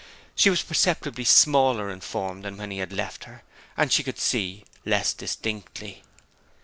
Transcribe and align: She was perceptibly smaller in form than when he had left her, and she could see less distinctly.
She 0.33 0.49
was 0.49 0.63
perceptibly 0.63 1.25
smaller 1.25 1.91
in 1.91 2.01
form 2.01 2.41
than 2.41 2.57
when 2.57 2.71
he 2.71 2.79
had 2.79 2.91
left 2.91 3.25
her, 3.25 3.43
and 3.77 3.91
she 3.91 4.01
could 4.01 4.17
see 4.17 4.65
less 4.83 5.13
distinctly. 5.13 6.01